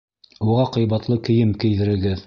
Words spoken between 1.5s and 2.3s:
кейҙерегеҙ.